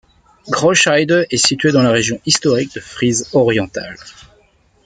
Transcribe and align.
Großheide 0.49 1.27
est 1.29 1.37
située 1.37 1.71
dans 1.71 1.83
la 1.83 1.91
région 1.91 2.19
historique 2.25 2.73
de 2.73 2.79
Frise 2.79 3.29
orientale. 3.33 3.97